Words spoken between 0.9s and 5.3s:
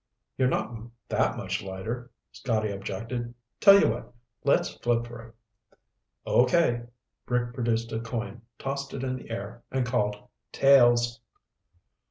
that much lighter," Scotty objected. "Tell you what, let's flip for